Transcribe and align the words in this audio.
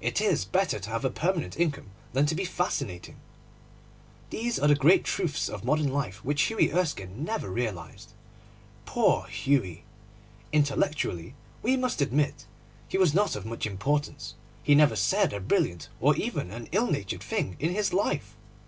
It 0.00 0.20
is 0.20 0.44
better 0.44 0.80
to 0.80 0.90
have 0.90 1.04
a 1.04 1.08
permanent 1.08 1.56
income 1.56 1.92
than 2.12 2.26
to 2.26 2.34
be 2.34 2.44
fascinating. 2.44 3.14
These 4.30 4.58
are 4.58 4.66
the 4.66 4.74
great 4.74 5.04
truths 5.04 5.48
of 5.48 5.64
modern 5.64 5.86
life 5.86 6.24
which 6.24 6.42
Hughie 6.42 6.72
Erskine 6.72 7.22
never 7.24 7.48
realised. 7.48 8.12
Poor 8.86 9.26
Hughie! 9.26 9.84
Intellectually, 10.52 11.36
we 11.62 11.76
must 11.76 12.00
admit, 12.00 12.44
he 12.88 12.98
was 12.98 13.14
not 13.14 13.36
of 13.36 13.46
much 13.46 13.66
importance. 13.66 14.34
He 14.64 14.74
never 14.74 14.96
said 14.96 15.32
a 15.32 15.38
brilliant 15.38 15.88
or 16.00 16.16
even 16.16 16.50
an 16.50 16.68
ill 16.72 16.90
natured 16.90 17.22
thing 17.22 17.54
in 17.60 17.72
his 17.72 17.92
life. 17.92 18.34